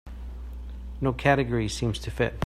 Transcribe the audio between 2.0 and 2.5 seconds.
fit.